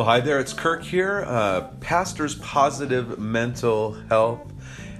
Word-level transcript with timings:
Well, 0.00 0.08
hi 0.08 0.20
there, 0.20 0.40
it's 0.40 0.54
Kirk 0.54 0.82
here, 0.82 1.24
uh, 1.26 1.68
Pastor's 1.80 2.34
Positive 2.36 3.18
Mental 3.18 3.92
Health. 4.08 4.50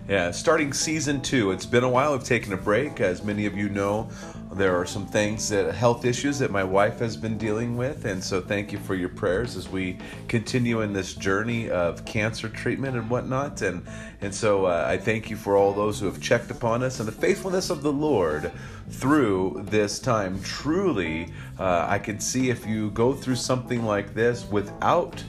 Yeah, 0.06 0.30
starting 0.30 0.74
season 0.74 1.22
two. 1.22 1.53
It's 1.53 1.64
been 1.64 1.84
a 1.84 1.88
while. 1.88 2.12
I've 2.12 2.22
taken 2.22 2.53
a 2.53 2.58
break. 2.58 3.00
As 3.00 3.24
many 3.24 3.46
of 3.46 3.56
you 3.56 3.71
know, 3.71 4.10
there 4.52 4.76
are 4.76 4.84
some 4.84 5.06
things 5.06 5.48
that 5.51 5.74
health 5.74 6.04
issues 6.04 6.38
that 6.40 6.50
my 6.50 6.64
wife 6.64 6.99
has 6.99 7.17
been 7.17 7.38
dealing 7.38 7.76
with, 7.76 8.04
and 8.04 8.22
so 8.22 8.40
thank 8.40 8.72
you 8.72 8.78
for 8.78 8.96
your 8.96 9.08
prayers 9.08 9.56
as 9.56 9.69
we 9.69 9.96
continue 10.26 10.80
in 10.80 10.92
this 10.92 11.14
journey 11.14 11.71
of 11.71 12.04
cancer 12.04 12.49
treatment 12.49 12.96
and 12.96 13.08
whatnot. 13.08 13.63
And 13.63 13.86
and 14.21 14.35
so 14.35 14.67
uh, 14.67 14.86
I 14.88 14.99
thank 14.99 15.31
you 15.31 15.36
for 15.36 15.56
all 15.56 15.72
those 15.72 16.00
who 16.00 16.06
have 16.06 16.20
checked 16.20 16.50
upon 16.50 16.82
us 16.82 16.98
and 16.98 17.06
the 17.06 17.12
faithfulness 17.12 17.70
of 17.70 17.82
the 17.82 17.92
Lord 17.92 18.50
through 18.91 19.62
this 19.66 20.00
time. 20.00 20.42
Truly, 20.42 21.32
uh, 21.59 21.87
I 21.88 21.98
can 21.98 22.18
see 22.18 22.51
if 22.51 22.66
you 22.66 22.90
go 22.90 23.12
through 23.12 23.37
something 23.37 23.84
like 23.84 24.14
this 24.14 24.45
without 24.51 25.23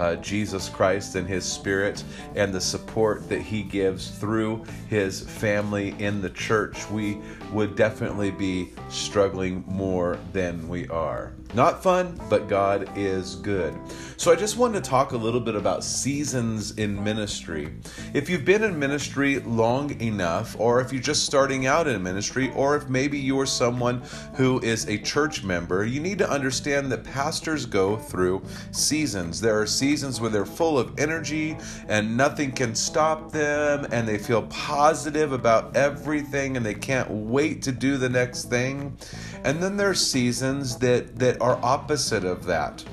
uh, 0.00 0.16
Jesus 0.16 0.70
Christ 0.70 1.14
and 1.14 1.28
His 1.28 1.44
Spirit 1.44 2.02
and 2.34 2.54
the 2.54 2.60
support 2.60 3.28
that 3.28 3.42
He 3.42 3.62
gives 3.62 4.10
through 4.10 4.64
His 4.88 5.20
family 5.20 5.94
in 5.98 6.22
the 6.22 6.30
church, 6.30 6.88
we 6.90 7.18
would 7.52 7.76
definitely 7.76 8.30
be 8.30 8.70
struggling 8.88 9.62
more 9.68 10.18
than 10.32 10.66
we 10.68 10.88
are. 10.88 11.32
Not 11.52 11.82
fun, 11.82 12.20
but 12.28 12.48
God 12.48 12.96
is 12.96 13.34
good. 13.34 13.74
So 14.16 14.30
I 14.30 14.36
just 14.36 14.56
wanted 14.56 14.84
to 14.84 14.88
talk 14.90 15.12
a 15.12 15.16
little 15.16 15.40
bit 15.40 15.56
about 15.56 15.82
seasons 15.82 16.72
in 16.78 17.02
ministry. 17.02 17.74
If 18.14 18.30
you've 18.30 18.44
been 18.44 18.62
in 18.62 18.78
ministry 18.78 19.40
long 19.40 20.00
enough, 20.00 20.54
or 20.60 20.80
if 20.80 20.92
you're 20.92 21.02
just 21.02 21.24
starting 21.24 21.66
out 21.66 21.88
in 21.88 22.00
ministry, 22.02 22.52
or 22.54 22.76
if 22.76 22.88
maybe 22.88 23.18
you're 23.18 23.46
someone 23.46 24.02
who 24.34 24.60
is 24.60 24.88
a 24.88 24.98
church 24.98 25.42
member, 25.42 25.84
you 25.84 25.98
need 26.00 26.18
to 26.18 26.30
understand 26.30 26.92
that 26.92 27.02
pastors 27.02 27.66
go 27.66 27.96
through 27.96 28.42
seasons. 28.70 29.40
There 29.40 29.60
are 29.60 29.66
seasons 29.66 30.20
where 30.20 30.30
they're 30.30 30.46
full 30.46 30.78
of 30.78 31.00
energy 31.00 31.56
and 31.88 32.16
nothing 32.16 32.52
can 32.52 32.76
stop 32.76 33.32
them, 33.32 33.86
and 33.90 34.06
they 34.06 34.18
feel 34.18 34.42
positive 34.42 35.32
about 35.32 35.74
everything 35.76 36.56
and 36.56 36.64
they 36.64 36.74
can't 36.74 37.10
wait 37.10 37.62
to 37.62 37.72
do 37.72 37.96
the 37.96 38.08
next 38.08 38.44
thing. 38.44 38.96
And 39.44 39.62
then 39.62 39.76
there's 39.76 40.04
seasons 40.04 40.76
that 40.78 41.18
that 41.18 41.40
are 41.40 41.58
opposite 41.62 42.24
of 42.24 42.44
that 42.44 42.84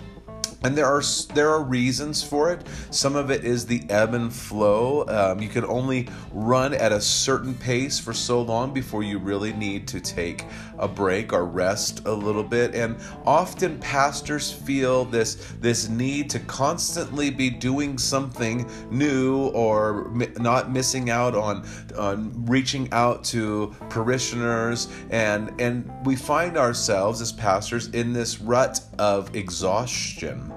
and 0.68 0.78
there 0.78 0.86
are 0.86 1.02
there 1.34 1.50
are 1.50 1.64
reasons 1.64 2.22
for 2.22 2.52
it. 2.52 2.68
Some 2.92 3.16
of 3.16 3.32
it 3.32 3.46
is 3.46 3.66
the 3.66 3.84
ebb 3.90 4.14
and 4.14 4.32
flow. 4.34 5.06
Um, 5.08 5.42
you 5.42 5.48
can 5.48 5.64
only 5.64 6.10
run 6.34 6.74
at 6.74 6.92
a 6.92 7.00
certain 7.00 7.56
pace 7.56 7.98
for 7.98 8.12
so 8.12 8.42
long 8.42 8.74
before 8.74 9.02
you 9.02 9.18
really 9.18 9.54
need 9.54 9.88
to 9.88 10.02
take 10.02 10.44
a 10.78 10.88
break 10.88 11.32
or 11.32 11.46
rest 11.46 12.06
a 12.06 12.12
little 12.12 12.44
bit. 12.44 12.76
And 12.76 12.98
often 13.26 13.80
pastors 13.80 14.52
feel 14.52 15.06
this 15.06 15.54
this 15.62 15.88
need 15.88 16.30
to 16.32 16.40
constantly 16.42 17.30
be 17.30 17.50
doing 17.50 17.98
something 17.98 18.70
new 18.92 19.48
or 19.54 20.12
not 20.38 20.70
missing 20.70 21.10
out 21.10 21.34
on 21.34 21.66
on 21.98 22.46
reaching 22.46 22.90
out 22.92 23.24
to 23.26 23.74
parishioners. 23.90 24.90
And 25.12 25.50
and 25.62 25.90
we 26.06 26.18
find 26.18 26.58
ourselves 26.58 27.22
as 27.22 27.32
pastors 27.32 27.88
in 27.88 28.12
this 28.12 28.42
rut 28.42 28.82
of 29.00 29.34
exhaustion. 29.34 30.57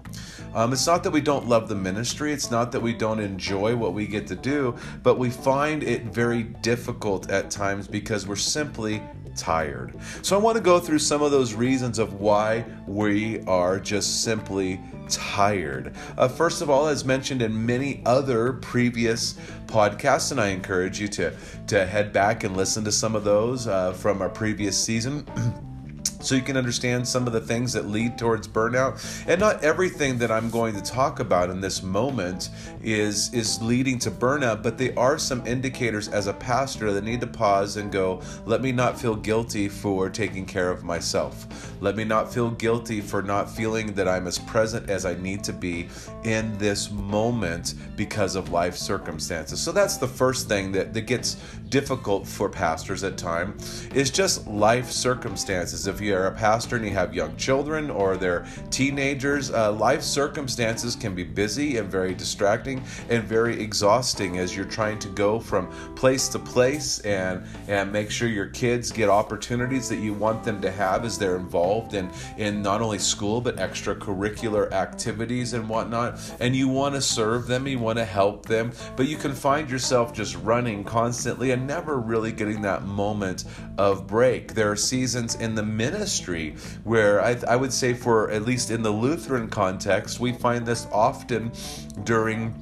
Um, 0.55 0.73
it's 0.73 0.87
not 0.87 1.05
that 1.05 1.11
we 1.11 1.21
don't 1.21 1.47
love 1.47 1.69
the 1.69 1.75
ministry, 1.75 2.33
it's 2.33 2.51
not 2.51 2.73
that 2.73 2.81
we 2.81 2.93
don't 2.93 3.21
enjoy 3.21 3.77
what 3.77 3.95
we 3.95 4.07
get 4.07 4.27
to 4.29 4.37
do, 4.37 4.75
but 5.03 5.19
we 5.19 5.31
find 5.31 5.83
it 5.83 6.05
very 6.07 6.43
difficult 6.43 7.31
at 7.31 7.51
times 7.51 7.87
because 7.87 8.27
we're 8.27 8.37
simply 8.37 9.03
tired. 9.37 9.95
So 10.23 10.37
I 10.37 10.41
want 10.41 10.57
to 10.57 10.63
go 10.63 10.81
through 10.81 10.99
some 10.99 11.23
of 11.23 11.31
those 11.31 11.55
reasons 11.55 11.99
of 11.99 12.15
why 12.15 12.65
we 12.87 13.41
are 13.43 13.79
just 13.79 14.25
simply 14.25 14.81
tired. 15.09 15.95
Uh, 16.17 16.29
first 16.29 16.63
of 16.63 16.71
all, 16.71 16.87
as 16.87 17.05
mentioned 17.05 17.43
in 17.43 17.67
many 17.67 18.03
other 18.07 18.55
previous 18.55 19.35
podcasts, 19.67 20.31
and 20.31 20.41
I 20.41 20.49
encourage 20.49 21.01
you 21.01 21.09
to 21.09 21.33
to 21.69 21.87
head 21.87 22.13
back 22.13 22.45
and 22.45 22.57
listen 22.57 22.85
to 22.85 22.93
some 22.93 23.15
of 23.15 23.25
those 23.25 23.67
uh, 23.67 23.93
from 23.93 24.23
our 24.23 24.29
previous 24.29 24.83
season. 24.83 25.27
so 26.21 26.35
you 26.35 26.43
can 26.43 26.57
understand 26.57 27.07
some 27.07 27.27
of 27.27 27.33
the 27.33 27.41
things 27.41 27.73
that 27.73 27.87
lead 27.87 28.19
towards 28.19 28.47
burnout. 28.47 29.25
And 29.27 29.41
not 29.41 29.63
everything 29.65 30.19
that 30.19 30.31
i'm 30.31 30.51
going 30.51 30.75
to 30.75 30.83
talk 30.83 31.21
about 31.21 31.51
in 31.51 31.61
this 31.61 31.83
moment 31.83 32.51
is 32.83 33.33
is 33.33 33.61
leading 33.63 33.99
to 33.99 34.11
burnout 34.11 34.63
but 34.63 34.79
they 34.79 34.95
are 34.95 35.19
some 35.19 35.47
indicators 35.47 36.09
as 36.09 36.27
a 36.27 36.33
pastor 36.33 36.93
that 36.93 37.05
need 37.05 37.21
to 37.21 37.27
pause 37.27 37.77
and 37.77 37.91
go 37.93 38.21
let 38.47 38.63
me 38.63 38.73
not 38.73 38.99
feel 38.99 39.17
guilty 39.17 39.69
for 39.69 40.11
taking 40.11 40.47
care 40.47 40.71
of 40.71 40.85
myself. 40.85 41.47
Let 41.81 41.97
me 41.97 42.05
not 42.05 42.33
feel 42.33 42.51
guilty 42.51 43.01
for 43.01 43.23
not 43.23 43.51
feeling 43.51 43.95
that 43.95 44.09
i'm 44.09 44.27
as 44.27 44.39
present 44.39 44.91
as 44.91 45.05
i 45.07 45.15
need 45.15 45.43
to 45.45 45.53
be 45.53 45.89
in 46.25 46.57
this 46.59 46.91
moment 46.91 47.75
because 47.97 48.37
of 48.37 48.51
life 48.51 48.77
circumstances. 48.77 49.61
So 49.61 49.73
that's 49.73 49.97
the 49.97 50.09
first 50.09 50.49
thing 50.49 50.73
that, 50.73 50.93
that 50.95 51.03
gets 51.03 51.37
difficult 51.69 52.27
for 52.27 52.49
pastors 52.49 53.05
at 53.05 53.17
time 53.17 53.57
is 53.95 54.11
just 54.11 54.47
life 54.47 54.91
circumstances. 54.91 55.87
If 55.87 56.01
you 56.01 56.10
you're 56.11 56.27
a 56.27 56.33
pastor 56.33 56.77
and 56.77 56.85
you 56.85 56.91
have 56.91 57.15
young 57.15 57.37
children 57.37 57.89
or 57.89 58.17
they're 58.17 58.45
teenagers, 58.71 59.53
uh, 59.53 59.73
life 59.73 60.03
circumstances 60.03 60.97
can 60.97 61.15
be 61.15 61.23
busy 61.23 61.77
and 61.77 61.89
very 61.89 62.15
distracting 62.15 62.83
and 63.09 63.23
very 63.23 63.61
exhausting 63.61 64.39
as 64.39 64.57
you're 64.57 64.65
trying 64.65 64.99
to 64.99 65.09
go 65.09 65.39
from 65.39 65.71
place 65.95 66.29
to 66.29 66.39
place 66.39 66.99
and 67.01 67.45
and 67.69 67.93
make 67.93 68.11
sure 68.11 68.29
your 68.29 68.49
kids 68.49 68.91
get 68.91 69.09
opportunities 69.09 69.89
that 69.89 69.99
you 69.99 70.13
want 70.13 70.43
them 70.43 70.61
to 70.61 70.71
have 70.71 71.05
as 71.05 71.17
they're 71.17 71.37
involved 71.37 71.95
in 71.95 72.11
in 72.39 72.61
not 72.61 72.81
only 72.83 72.99
school 72.99 73.41
but 73.41 73.57
extracurricular 73.57 74.71
activities 74.73 75.53
and 75.53 75.69
whatnot. 75.69 76.19
And 76.41 76.57
you 76.57 76.69
want 76.69 76.97
to 76.97 77.01
serve 77.01 77.47
them, 77.47 77.69
you 77.69 77.79
want 77.79 77.99
to 77.99 78.05
help 78.05 78.47
them, 78.47 78.73
but 78.97 79.07
you 79.07 79.17
can 79.17 79.33
find 79.33 79.71
yourself 79.71 80.13
just 80.13 80.35
running 80.39 80.83
constantly 80.83 81.53
and 81.53 81.67
never 81.67 81.99
really 81.99 82.33
getting 82.33 82.63
that 82.63 82.85
moment 82.85 83.45
of 83.79 84.09
break. 84.09 84.55
There 84.55 84.71
are 84.71 84.77
seasons 84.77 85.37
in 85.37 85.55
the 85.55 85.63
minute 85.63 86.00
ministry, 86.01 86.55
where 86.85 87.23
I, 87.23 87.37
I 87.47 87.57
would 87.57 87.73
say, 87.75 87.93
for 87.93 88.31
at 88.31 88.43
least 88.47 88.71
in 88.71 88.83
the 88.83 88.91
Lutheran 88.91 89.49
context, 89.51 90.19
we 90.19 90.33
find 90.33 90.65
this 90.65 90.87
often 90.91 91.53
during 92.05 92.55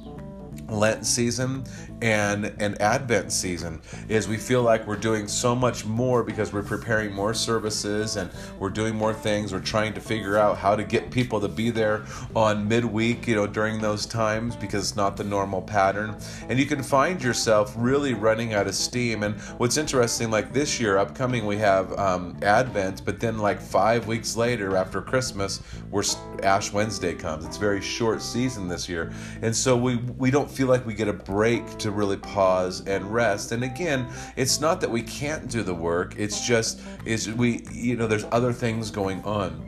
Lent 0.71 1.05
season 1.05 1.63
and 2.01 2.45
an 2.59 2.75
Advent 2.79 3.31
season 3.31 3.81
is 4.07 4.27
we 4.27 4.37
feel 4.37 4.61
like 4.61 4.87
we're 4.87 4.95
doing 4.95 5.27
so 5.27 5.53
much 5.55 5.85
more 5.85 6.23
because 6.23 6.53
we're 6.53 6.63
preparing 6.63 7.13
more 7.13 7.33
services 7.33 8.15
and 8.15 8.29
we're 8.57 8.69
doing 8.69 8.95
more 8.95 9.13
things. 9.13 9.51
We're 9.51 9.59
trying 9.59 9.93
to 9.93 10.01
figure 10.01 10.37
out 10.37 10.57
how 10.57 10.75
to 10.75 10.83
get 10.83 11.11
people 11.11 11.41
to 11.41 11.47
be 11.47 11.69
there 11.69 12.05
on 12.35 12.67
midweek, 12.67 13.27
you 13.27 13.35
know, 13.35 13.47
during 13.47 13.81
those 13.81 14.05
times 14.05 14.55
because 14.55 14.89
it's 14.89 14.95
not 14.95 15.17
the 15.17 15.23
normal 15.23 15.61
pattern. 15.61 16.15
And 16.47 16.57
you 16.57 16.65
can 16.65 16.83
find 16.83 17.21
yourself 17.21 17.73
really 17.77 18.13
running 18.13 18.53
out 18.53 18.67
of 18.67 18.75
steam. 18.75 19.23
And 19.23 19.35
what's 19.57 19.77
interesting, 19.77 20.31
like 20.31 20.53
this 20.53 20.79
year, 20.79 20.97
upcoming, 20.97 21.45
we 21.45 21.57
have 21.57 21.91
um, 21.99 22.37
Advent, 22.41 23.03
but 23.03 23.19
then 23.19 23.39
like 23.39 23.59
five 23.59 24.07
weeks 24.07 24.35
later 24.37 24.75
after 24.77 25.01
Christmas, 25.01 25.61
we're 25.91 26.03
Ash 26.43 26.71
Wednesday 26.71 27.13
comes. 27.13 27.45
It's 27.45 27.57
very 27.57 27.81
short 27.81 28.21
season 28.21 28.67
this 28.67 28.87
year, 28.87 29.11
and 29.41 29.55
so 29.55 29.75
we 29.75 29.97
we 30.17 30.31
don't 30.31 30.49
feel 30.59 30.67
like 30.67 30.85
we 30.85 30.93
get 30.93 31.07
a 31.07 31.13
break 31.13 31.65
to 31.77 31.89
really 31.89 32.17
pause 32.17 32.85
and 32.85 33.05
rest. 33.13 33.53
And 33.53 33.63
again, 33.63 34.05
it's 34.35 34.59
not 34.59 34.81
that 34.81 34.91
we 34.91 35.01
can't 35.01 35.49
do 35.49 35.63
the 35.63 35.73
work. 35.73 36.15
It's 36.17 36.45
just 36.45 36.81
is 37.05 37.31
we 37.31 37.63
you 37.71 37.95
know 37.95 38.07
there's 38.07 38.25
other 38.33 38.51
things 38.51 38.91
going 38.91 39.23
on. 39.23 39.65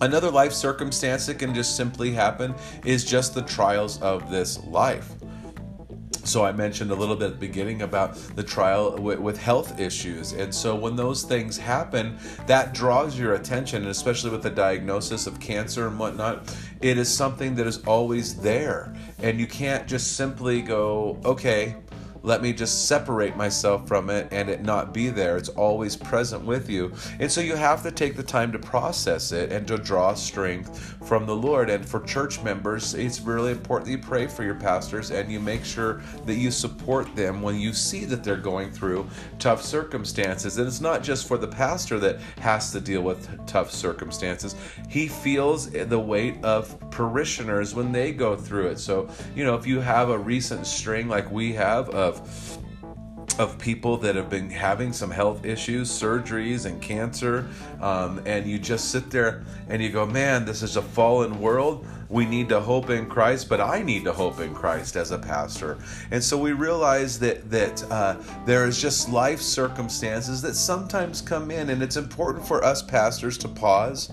Another 0.00 0.30
life 0.30 0.52
circumstance 0.52 1.26
that 1.26 1.40
can 1.40 1.52
just 1.52 1.74
simply 1.74 2.12
happen 2.12 2.54
is 2.84 3.04
just 3.04 3.34
the 3.34 3.42
trials 3.42 4.00
of 4.02 4.30
this 4.30 4.62
life. 4.66 5.19
So 6.24 6.44
I 6.44 6.52
mentioned 6.52 6.90
a 6.90 6.94
little 6.94 7.16
bit 7.16 7.26
at 7.26 7.32
the 7.40 7.46
beginning 7.46 7.82
about 7.82 8.14
the 8.36 8.42
trial 8.42 8.96
with, 8.96 9.38
health 9.38 9.80
issues. 9.80 10.32
And 10.32 10.54
so 10.54 10.74
when 10.74 10.96
those 10.96 11.22
things 11.22 11.56
happen, 11.56 12.18
that 12.46 12.74
draws 12.74 13.18
your 13.18 13.34
attention, 13.34 13.82
and 13.82 13.90
especially 13.90 14.30
with 14.30 14.42
the 14.42 14.50
diagnosis 14.50 15.26
of 15.26 15.40
cancer 15.40 15.86
and 15.86 15.98
whatnot, 15.98 16.54
it 16.80 16.98
is 16.98 17.08
something 17.08 17.54
that 17.54 17.66
is 17.66 17.82
always 17.84 18.36
there. 18.36 18.94
And 19.22 19.40
you 19.40 19.46
can't 19.46 19.86
just 19.86 20.16
simply 20.16 20.62
go, 20.62 21.18
okay, 21.24 21.76
let 22.22 22.42
me 22.42 22.52
just 22.52 22.86
separate 22.86 23.36
myself 23.36 23.88
from 23.88 24.10
it 24.10 24.28
and 24.30 24.48
it 24.50 24.62
not 24.62 24.92
be 24.92 25.08
there. 25.08 25.36
It's 25.36 25.48
always 25.50 25.96
present 25.96 26.44
with 26.44 26.68
you. 26.68 26.92
And 27.18 27.30
so 27.30 27.40
you 27.40 27.56
have 27.56 27.82
to 27.82 27.90
take 27.90 28.16
the 28.16 28.22
time 28.22 28.52
to 28.52 28.58
process 28.58 29.32
it 29.32 29.52
and 29.52 29.66
to 29.68 29.78
draw 29.78 30.14
strength 30.14 30.96
from 31.06 31.26
the 31.26 31.34
Lord. 31.34 31.70
And 31.70 31.86
for 31.86 32.00
church 32.00 32.42
members, 32.42 32.94
it's 32.94 33.20
really 33.20 33.52
important 33.52 33.86
that 33.86 33.92
you 33.92 33.98
pray 33.98 34.26
for 34.26 34.44
your 34.44 34.54
pastors 34.54 35.10
and 35.10 35.30
you 35.30 35.40
make 35.40 35.64
sure 35.64 36.02
that 36.26 36.34
you 36.34 36.50
support 36.50 37.14
them 37.16 37.42
when 37.42 37.56
you 37.56 37.72
see 37.72 38.04
that 38.06 38.22
they're 38.22 38.36
going 38.36 38.70
through 38.70 39.08
tough 39.38 39.62
circumstances. 39.62 40.58
And 40.58 40.66
it's 40.66 40.80
not 40.80 41.02
just 41.02 41.26
for 41.26 41.38
the 41.38 41.48
pastor 41.48 41.98
that 42.00 42.20
has 42.40 42.70
to 42.72 42.80
deal 42.80 43.02
with 43.02 43.46
tough 43.46 43.70
circumstances, 43.70 44.54
he 44.88 45.08
feels 45.08 45.70
the 45.70 45.98
weight 45.98 46.36
of 46.44 46.78
parishioners 46.90 47.74
when 47.74 47.92
they 47.92 48.12
go 48.12 48.36
through 48.36 48.66
it. 48.66 48.78
So, 48.78 49.08
you 49.34 49.44
know, 49.44 49.54
if 49.54 49.66
you 49.66 49.80
have 49.80 50.10
a 50.10 50.18
recent 50.18 50.66
string 50.66 51.08
like 51.08 51.30
we 51.30 51.52
have, 51.54 51.88
of 52.10 52.58
of 53.38 53.58
people 53.58 53.96
that 53.96 54.16
have 54.16 54.28
been 54.28 54.50
having 54.50 54.92
some 54.92 55.10
health 55.10 55.46
issues, 55.46 55.88
surgeries, 55.88 56.66
and 56.66 56.82
cancer, 56.82 57.48
um, 57.80 58.20
and 58.26 58.46
you 58.46 58.58
just 58.58 58.90
sit 58.90 59.10
there 59.10 59.42
and 59.68 59.82
you 59.82 59.88
go, 59.88 60.04
man, 60.04 60.44
this 60.44 60.62
is 60.62 60.76
a 60.76 60.82
fallen 60.82 61.40
world. 61.40 61.86
We 62.10 62.26
need 62.26 62.48
to 62.50 62.60
hope 62.60 62.90
in 62.90 63.06
Christ, 63.06 63.48
but 63.48 63.60
I 63.60 63.82
need 63.82 64.04
to 64.04 64.12
hope 64.12 64.40
in 64.40 64.52
Christ 64.52 64.96
as 64.96 65.10
a 65.10 65.18
pastor. 65.18 65.78
And 66.10 66.22
so 66.22 66.36
we 66.36 66.52
realize 66.52 67.18
that 67.20 67.50
that 67.50 67.90
uh, 67.90 68.16
there 68.44 68.66
is 68.66 68.80
just 68.82 69.08
life 69.08 69.40
circumstances 69.40 70.42
that 70.42 70.54
sometimes 70.54 71.22
come 71.22 71.50
in, 71.50 71.70
and 71.70 71.82
it's 71.82 71.96
important 71.96 72.46
for 72.46 72.62
us 72.62 72.82
pastors 72.82 73.38
to 73.38 73.48
pause 73.48 74.10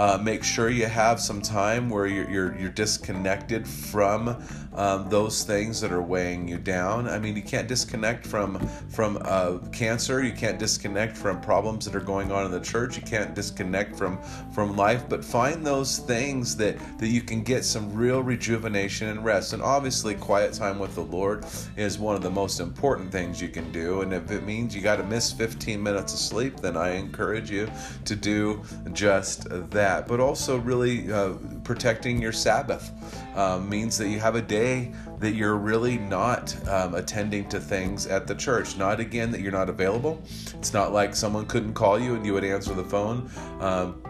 uh, 0.00 0.16
make 0.16 0.42
sure 0.42 0.70
you 0.70 0.86
have 0.86 1.20
some 1.20 1.42
time 1.42 1.90
where 1.90 2.06
you're, 2.06 2.30
you're, 2.30 2.58
you're 2.58 2.70
disconnected 2.70 3.68
from 3.68 4.42
um, 4.80 5.10
those 5.10 5.44
things 5.44 5.78
that 5.82 5.92
are 5.92 6.00
weighing 6.00 6.48
you 6.48 6.56
down. 6.56 7.06
I 7.06 7.18
mean, 7.18 7.36
you 7.36 7.42
can't 7.42 7.68
disconnect 7.68 8.26
from 8.26 8.58
from 8.88 9.18
uh, 9.20 9.58
cancer. 9.72 10.24
You 10.24 10.32
can't 10.32 10.58
disconnect 10.58 11.18
from 11.18 11.38
problems 11.42 11.84
that 11.84 11.94
are 11.94 12.00
going 12.00 12.32
on 12.32 12.46
in 12.46 12.50
the 12.50 12.60
church. 12.60 12.96
You 12.96 13.02
can't 13.02 13.34
disconnect 13.34 13.94
from 13.94 14.18
from 14.54 14.76
life. 14.76 15.06
But 15.06 15.22
find 15.22 15.66
those 15.66 15.98
things 15.98 16.56
that 16.56 16.78
that 16.98 17.08
you 17.08 17.20
can 17.20 17.42
get 17.42 17.66
some 17.66 17.92
real 17.94 18.22
rejuvenation 18.22 19.08
and 19.08 19.22
rest. 19.22 19.52
And 19.52 19.62
obviously, 19.62 20.14
quiet 20.14 20.54
time 20.54 20.78
with 20.78 20.94
the 20.94 21.02
Lord 21.02 21.44
is 21.76 21.98
one 21.98 22.16
of 22.16 22.22
the 22.22 22.30
most 22.30 22.58
important 22.58 23.12
things 23.12 23.38
you 23.42 23.48
can 23.48 23.70
do. 23.72 24.00
And 24.00 24.14
if 24.14 24.30
it 24.30 24.44
means 24.44 24.74
you 24.74 24.80
got 24.80 24.96
to 24.96 25.04
miss 25.04 25.30
15 25.30 25.82
minutes 25.82 26.14
of 26.14 26.18
sleep, 26.18 26.56
then 26.56 26.78
I 26.78 26.92
encourage 26.92 27.50
you 27.50 27.70
to 28.06 28.16
do 28.16 28.62
just 28.92 29.46
that 29.70 30.08
but 30.08 30.20
also 30.20 30.58
really 30.58 31.12
uh, 31.12 31.34
protecting 31.64 32.22
your 32.22 32.32
Sabbath 32.32 32.90
um, 33.34 33.68
means 33.68 33.96
that 33.98 34.08
you 34.08 34.18
have 34.20 34.34
a 34.34 34.42
day 34.42 34.92
that 35.18 35.34
you're 35.34 35.56
really 35.56 35.98
not 35.98 36.56
um, 36.68 36.94
attending 36.94 37.48
to 37.48 37.60
things 37.60 38.06
at 38.06 38.26
the 38.26 38.34
church. 38.34 38.76
Not 38.76 39.00
again 39.00 39.30
that 39.30 39.40
you're 39.40 39.52
not 39.52 39.68
available. 39.68 40.22
It's 40.54 40.72
not 40.72 40.92
like 40.92 41.14
someone 41.14 41.46
couldn't 41.46 41.74
call 41.74 41.98
you 41.98 42.14
and 42.14 42.24
you 42.24 42.32
would 42.32 42.44
answer 42.44 42.74
the 42.74 42.84
phone. 42.84 43.30
Um, 43.60 44.02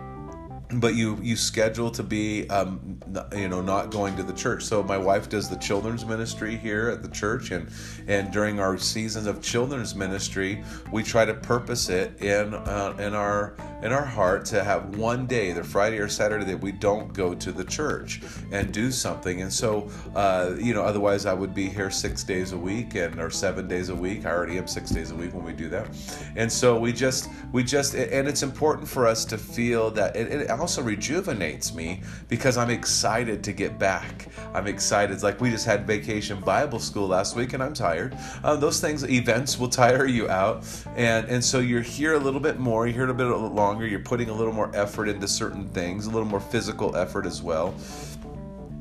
but 0.75 0.95
you 0.95 1.19
you 1.21 1.35
schedule 1.35 1.91
to 1.91 2.03
be 2.03 2.49
um, 2.49 3.01
you 3.35 3.49
know 3.49 3.61
not 3.61 3.91
going 3.91 4.17
to 4.17 4.23
the 4.23 4.33
church 4.33 4.63
so 4.63 4.83
my 4.83 4.97
wife 4.97 5.29
does 5.29 5.49
the 5.49 5.57
children's 5.57 6.07
ministry 6.07 6.57
here 6.57 6.89
at 6.89 7.03
the 7.03 7.09
church 7.09 7.51
and 7.51 7.69
and 8.07 8.31
during 8.33 8.61
our 8.61 8.79
season 8.79 9.27
of 9.27 9.43
children's 9.43 9.95
ministry 9.95 10.63
we 10.93 11.03
try 11.03 11.25
to 11.25 11.35
purpose 11.35 11.89
it 11.89 12.21
in 12.23 12.55
uh, 12.55 12.95
in 12.99 13.15
our 13.15 13.57
in 13.83 13.93
our 13.93 14.05
heart 14.05 14.45
to 14.45 14.63
have 14.63 14.97
one 14.97 15.27
day 15.27 15.53
the 15.53 15.63
friday 15.63 15.99
or 15.99 16.09
saturday 16.09 16.45
that 16.45 16.61
we 16.61 16.73
don't 16.73 17.13
go 17.13 17.35
to 17.35 17.53
the 17.53 17.65
church 17.65 18.21
and 18.53 18.73
do 18.73 18.91
something 18.91 19.43
and 19.43 19.53
so 19.53 19.89
uh, 20.15 20.55
you 20.59 20.75
know 20.75 20.83
otherwise 20.83 21.27
i 21.27 21.33
would 21.33 21.55
be 21.55 21.69
here 21.69 21.91
six 21.91 22.23
days 22.23 22.53
a 22.53 22.59
week 22.59 22.95
and 22.95 23.21
or 23.21 23.31
seven 23.31 23.67
days 23.67 23.89
a 23.89 23.95
week 23.95 24.27
i 24.27 24.31
already 24.31 24.59
am 24.59 24.67
six 24.67 24.91
days 24.91 25.11
a 25.11 25.15
week 25.15 25.33
when 25.35 25.45
we 25.45 25.53
do 25.53 25.69
that 25.69 25.89
and 26.37 26.51
so 26.51 26.79
we 26.79 26.93
just 26.93 27.29
we 27.53 27.63
just 27.63 27.95
and 27.95 28.29
it's 28.29 28.43
important 28.43 28.87
for 28.87 29.07
us 29.07 29.25
to 29.25 29.39
feel 29.39 29.91
that 29.91 30.17
it, 30.17 30.31
it 30.33 30.51
also 30.51 30.83
rejuvenates 30.83 31.75
me 31.75 32.01
because 32.29 32.57
I'm 32.57 32.71
excited 32.71 33.43
to 33.45 33.53
get 33.53 33.79
back. 33.79 34.29
I'm 34.55 34.67
excited. 34.67 35.13
It's 35.13 35.23
like 35.23 35.41
we 35.41 35.51
just 35.51 35.67
had 35.67 35.87
vacation 35.87 36.41
Bible 36.41 36.79
school 36.79 37.09
last 37.09 37.37
week 37.37 37.53
and 37.53 37.63
I'm 37.63 37.75
tired. 37.75 38.17
Um, 38.45 38.61
those 38.61 38.81
things, 38.81 39.05
events 39.09 39.59
will 39.59 39.69
tire 39.69 40.07
you 40.07 40.29
out. 40.29 40.65
And, 40.97 41.27
and 41.29 41.45
so 41.45 41.59
you're 41.59 41.81
here 41.81 42.15
a 42.15 42.19
little 42.19 42.41
bit 42.41 42.59
more, 42.59 42.87
you're 42.87 42.95
here 42.95 43.09
a 43.09 43.15
bit 43.15 43.27
longer, 43.27 43.70
you're 43.79 44.01
putting 44.01 44.29
a 44.29 44.35
little 44.35 44.53
more 44.53 44.71
effort 44.75 45.09
into 45.09 45.29
certain 45.29 45.69
things, 45.71 46.07
a 46.07 46.11
little 46.11 46.29
more 46.29 46.41
physical 46.41 46.97
effort 46.97 47.27
as 47.27 47.43
well. 47.43 47.75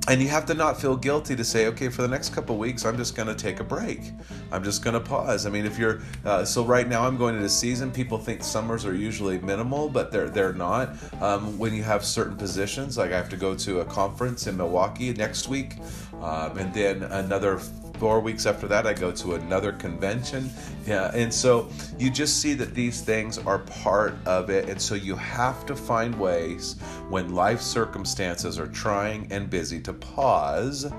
And 0.07 0.19
you 0.23 0.27
have 0.29 0.47
to 0.47 0.55
not 0.55 0.81
feel 0.81 0.95
guilty 0.95 1.35
to 1.35 1.43
say 1.43 1.67
okay 1.67 1.87
for 1.89 2.01
the 2.01 2.07
next 2.07 2.33
couple 2.33 2.57
weeks 2.57 2.83
i'm 2.83 2.97
just 2.97 3.15
going 3.15 3.27
to 3.27 3.35
take 3.35 3.59
a 3.59 3.63
break. 3.63 4.11
I'm 4.51 4.63
just 4.63 4.83
going 4.83 4.95
to 4.95 4.99
pause. 4.99 5.45
I 5.45 5.51
mean 5.51 5.67
if 5.67 5.77
you're 5.77 6.01
uh, 6.25 6.43
so 6.45 6.63
right 6.63 6.87
now 6.87 7.05
i'm 7.05 7.15
going 7.15 7.35
into 7.35 7.49
season 7.49 7.91
people 7.91 8.17
think 8.17 8.43
summers 8.43 8.85
are 8.85 8.95
usually 8.95 9.37
minimal 9.37 9.87
but 9.87 10.11
they're 10.11 10.29
they're 10.29 10.53
not. 10.53 10.95
Um, 11.21 11.59
when 11.59 11.75
you 11.75 11.83
have 11.83 12.03
certain 12.03 12.35
positions 12.35 12.97
like 12.97 13.11
i 13.11 13.17
have 13.17 13.29
to 13.29 13.37
go 13.37 13.53
to 13.53 13.81
a 13.81 13.85
conference 13.85 14.47
in 14.47 14.57
milwaukee 14.57 15.13
next 15.13 15.47
week 15.47 15.75
um, 16.21 16.57
and 16.57 16.73
then 16.73 17.03
another 17.03 17.59
four 17.99 18.19
weeks 18.19 18.45
after 18.45 18.67
that 18.67 18.87
i 18.87 18.93
go 18.93 19.11
to 19.11 19.35
another 19.35 19.71
convention. 19.73 20.49
Yeah 20.85 21.11
and 21.13 21.33
so 21.33 21.69
you 21.97 22.09
just 22.09 22.39
see 22.41 22.53
that 22.53 22.73
these 22.73 23.01
things 23.01 23.37
are 23.37 23.59
part 23.59 24.15
of 24.25 24.49
it. 24.49 24.69
And 24.69 24.81
so 24.81 24.95
you 24.95 25.15
have 25.15 25.65
to 25.65 25.75
find 25.75 26.17
ways 26.17 26.75
when 27.09 27.33
life 27.33 27.61
circumstances 27.61 28.57
are 28.59 28.67
trying 28.67 29.27
and 29.31 29.49
busy 29.49 29.81
to 29.81 29.93
pause 29.93 30.91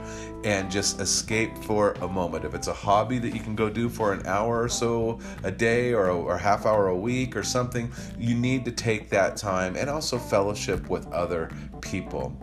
and 0.45 0.71
just 0.71 1.01
escape 1.01 1.57
for 1.59 1.93
a 2.01 2.09
moment. 2.09 2.45
If 2.45 2.55
it's 2.55 2.69
a 2.69 2.73
hobby 2.73 3.19
that 3.19 3.35
you 3.35 3.41
can 3.41 3.55
go 3.55 3.71
do 3.71 3.89
for 3.89 4.13
an 4.13 4.27
hour 4.27 4.63
or 4.63 4.69
so 4.69 5.19
a 5.43 5.51
day 5.51 5.93
or 5.93 6.09
a 6.09 6.17
or 6.17 6.37
half 6.37 6.67
hour 6.67 6.89
a 6.89 6.97
week 6.97 7.37
or 7.37 7.43
something 7.43 7.91
you 8.19 8.35
need 8.35 8.65
to 8.65 8.73
take 8.73 9.09
that 9.11 9.37
time 9.37 9.77
and 9.77 9.89
also 9.89 10.19
fellowship 10.19 10.89
with 10.89 11.11
other 11.13 11.51
people 11.81 12.37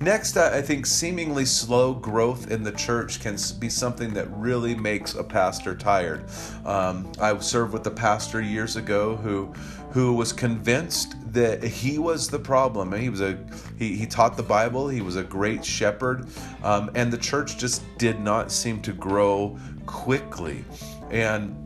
Next, 0.00 0.36
I 0.36 0.60
think 0.60 0.86
seemingly 0.86 1.44
slow 1.44 1.94
growth 1.94 2.50
in 2.50 2.62
the 2.62 2.72
church 2.72 3.20
can 3.20 3.36
be 3.58 3.68
something 3.68 4.12
that 4.14 4.28
really 4.36 4.74
makes 4.74 5.14
a 5.14 5.24
pastor 5.24 5.74
tired. 5.74 6.24
Um, 6.64 7.10
I 7.20 7.38
served 7.38 7.72
with 7.72 7.86
a 7.86 7.90
pastor 7.90 8.40
years 8.40 8.76
ago 8.76 9.16
who 9.16 9.52
who 9.90 10.12
was 10.12 10.32
convinced 10.32 11.14
that 11.32 11.62
he 11.62 11.98
was 11.98 12.28
the 12.28 12.38
problem. 12.38 12.92
He 12.92 13.08
was 13.08 13.20
a 13.20 13.38
he, 13.78 13.96
he 13.96 14.06
taught 14.06 14.36
the 14.36 14.42
Bible. 14.42 14.88
He 14.88 15.00
was 15.00 15.16
a 15.16 15.22
great 15.22 15.64
shepherd, 15.64 16.26
um, 16.62 16.90
and 16.94 17.12
the 17.12 17.18
church 17.18 17.58
just 17.58 17.82
did 17.96 18.20
not 18.20 18.50
seem 18.50 18.82
to 18.82 18.92
grow 18.92 19.56
quickly. 19.86 20.64
And 21.10 21.63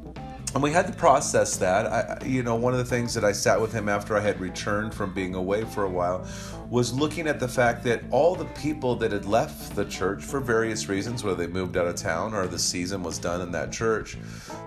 and 0.55 0.63
we 0.63 0.73
had 0.73 0.87
to 0.87 0.93
process 0.93 1.57
that. 1.59 1.87
I, 1.87 2.25
you 2.25 2.43
know, 2.43 2.57
one 2.57 2.73
of 2.73 2.79
the 2.79 2.85
things 2.85 3.13
that 3.15 3.25
I 3.25 3.33
sat 3.33 3.61
with 3.61 3.73
him 3.73 3.89
after 3.89 4.17
I 4.17 4.21
had 4.21 4.41
returned 4.41 4.95
from 4.95 5.13
being 5.13 5.35
away 5.35 5.65
for 5.65 5.85
a 5.85 5.89
while 5.89 6.27
was 6.71 6.93
looking 6.93 7.27
at 7.27 7.39
the 7.41 7.49
fact 7.49 7.85
that 7.85 8.03
all 8.11 8.35
the 8.35 8.45
people 8.47 8.95
that 8.97 9.13
had 9.13 9.25
left 9.25 9.75
the 9.77 9.85
church 9.85 10.23
for 10.23 10.41
various 10.41 10.89
reasons, 10.89 11.23
whether 11.23 11.47
they 11.47 11.53
moved 11.53 11.77
out 11.77 11.87
of 11.87 11.97
town 11.97 12.35
or 12.35 12.47
the 12.47 12.59
season 12.59 13.03
was 13.03 13.19
done 13.19 13.41
in 13.41 13.51
that 13.53 13.73
church, 13.73 14.17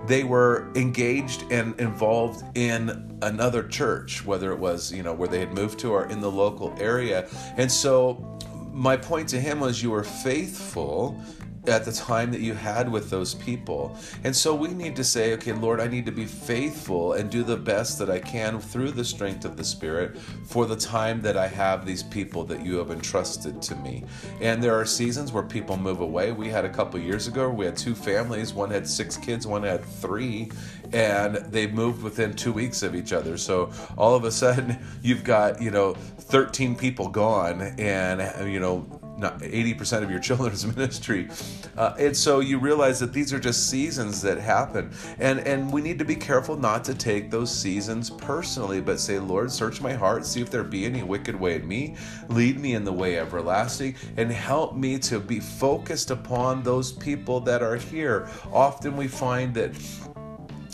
they 0.07 0.23
were 0.23 0.71
engaged 0.75 1.43
and 1.51 1.79
involved 1.79 2.43
in 2.55 3.17
another 3.21 3.63
church, 3.63 4.25
whether 4.25 4.51
it 4.51 4.59
was, 4.59 4.91
you 4.91 5.03
know, 5.03 5.13
where 5.13 5.27
they 5.27 5.39
had 5.39 5.53
moved 5.53 5.79
to 5.79 5.91
or 5.91 6.05
in 6.09 6.21
the 6.21 6.31
local 6.31 6.75
area. 6.79 7.27
And 7.57 7.71
so 7.71 8.39
my 8.71 8.97
point 8.97 9.29
to 9.29 9.39
him 9.39 9.59
was 9.59 9.81
you 9.83 9.91
were 9.91 10.03
faithful 10.03 11.21
at 11.67 11.85
the 11.85 11.91
time 11.91 12.31
that 12.31 12.41
you 12.41 12.53
had 12.53 12.91
with 12.91 13.09
those 13.09 13.35
people. 13.35 13.95
And 14.23 14.35
so 14.35 14.55
we 14.55 14.69
need 14.69 14.95
to 14.95 15.03
say, 15.03 15.33
okay, 15.33 15.53
Lord, 15.53 15.79
I 15.79 15.87
need 15.87 16.05
to 16.07 16.11
be 16.11 16.25
faithful 16.25 17.13
and 17.13 17.29
do 17.29 17.43
the 17.43 17.57
best 17.57 17.99
that 17.99 18.09
I 18.09 18.19
can 18.19 18.59
through 18.59 18.91
the 18.91 19.05
strength 19.05 19.45
of 19.45 19.57
the 19.57 19.63
Spirit 19.63 20.17
for 20.17 20.65
the 20.65 20.75
time 20.75 21.21
that 21.21 21.38
I 21.38 21.47
have 21.47 21.86
these 21.86 22.01
people 22.03 22.43
that 22.45 22.65
you 22.65 22.77
have 22.77 22.89
entrusted 22.89 23.62
to 23.63 23.75
me. 23.75 24.03
And 24.41 24.63
there 24.63 24.74
are 24.74 24.86
seasons 24.86 25.31
where 25.31 25.43
people 25.43 25.77
move 25.77 26.01
away. 26.01 26.31
We 26.31 26.50
had 26.50 26.65
a 26.65 26.69
couple 26.69 27.00
years 27.00 27.27
ago, 27.27 27.50
we 27.50 27.65
had 27.65 27.77
two 27.77 27.95
families, 27.95 28.53
one 28.53 28.71
had 28.71 28.88
six 28.88 29.15
kids, 29.17 29.45
one 29.45 29.63
had 29.63 29.86
three, 29.86 30.51
and 30.93 31.36
they 31.36 31.67
moved 31.67 32.01
within 32.03 32.33
two 32.33 32.51
weeks 32.51 32.81
of 32.81 32.95
each 32.95 33.13
other. 33.13 33.38
So 33.38 33.71
all 33.97 34.15
of 34.15 34.24
a 34.24 34.31
sudden, 34.31 34.83
you've 35.03 35.24
got, 35.24 35.62
you 35.62 35.71
know, 35.71 35.93
13 35.93 36.75
people 36.75 37.07
gone, 37.07 37.62
and, 37.77 38.51
you 38.51 38.59
know, 38.59 39.00
80% 39.21 40.03
of 40.03 40.11
your 40.11 40.19
children's 40.31 40.65
ministry. 40.65 41.29
Uh, 41.77 41.93
and 41.97 42.15
so 42.15 42.39
you 42.39 42.59
realize 42.59 42.99
that 42.99 43.13
these 43.13 43.33
are 43.33 43.39
just 43.39 43.69
seasons 43.69 44.21
that 44.21 44.37
happen. 44.37 44.91
And, 45.19 45.39
and 45.39 45.71
we 45.71 45.81
need 45.81 45.99
to 45.99 46.05
be 46.05 46.15
careful 46.15 46.57
not 46.57 46.83
to 46.85 46.93
take 46.93 47.31
those 47.31 47.53
seasons 47.53 48.09
personally, 48.09 48.81
but 48.81 48.99
say, 48.99 49.19
Lord, 49.19 49.51
search 49.51 49.81
my 49.81 49.93
heart, 49.93 50.25
see 50.25 50.41
if 50.41 50.49
there 50.49 50.63
be 50.63 50.85
any 50.85 51.03
wicked 51.03 51.39
way 51.39 51.55
in 51.55 51.67
me, 51.67 51.95
lead 52.29 52.59
me 52.59 52.75
in 52.75 52.83
the 52.83 52.93
way 52.93 53.19
everlasting, 53.19 53.95
and 54.17 54.31
help 54.31 54.75
me 54.75 54.97
to 54.99 55.19
be 55.19 55.39
focused 55.39 56.11
upon 56.11 56.63
those 56.63 56.91
people 56.91 57.39
that 57.41 57.61
are 57.61 57.75
here. 57.75 58.29
Often 58.51 58.97
we 58.97 59.07
find 59.07 59.53
that 59.55 59.71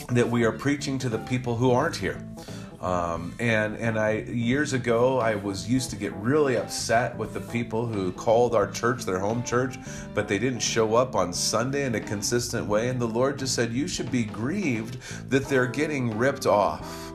that 0.09 0.29
we 0.29 0.45
are 0.45 0.53
preaching 0.53 0.97
to 0.97 1.09
the 1.09 1.17
people 1.19 1.55
who 1.55 1.71
aren't 1.71 1.95
here. 1.95 2.25
Um, 2.81 3.33
and 3.39 3.75
and 3.77 3.97
I 3.97 4.19
years 4.19 4.73
ago 4.73 5.19
I 5.19 5.33
was 5.35 5.67
used 5.67 5.89
to 5.89 5.95
get 5.95 6.13
really 6.13 6.57
upset 6.57 7.17
with 7.17 7.33
the 7.33 7.41
people 7.41 7.87
who 7.87 8.11
called 8.11 8.53
our 8.53 8.69
church 8.69 9.03
their 9.03 9.19
home 9.19 9.43
church, 9.43 9.77
but 10.13 10.27
they 10.27 10.37
didn't 10.37 10.59
show 10.59 10.95
up 10.95 11.15
on 11.15 11.33
Sunday 11.33 11.85
in 11.85 11.95
a 11.95 11.99
consistent 11.99 12.67
way. 12.67 12.89
And 12.89 12.99
the 12.99 13.07
Lord 13.07 13.39
just 13.39 13.55
said, 13.55 13.73
"You 13.73 13.87
should 13.87 14.11
be 14.11 14.23
grieved 14.23 14.97
that 15.29 15.45
they're 15.45 15.65
getting 15.65 16.17
ripped 16.17 16.45
off." 16.45 17.06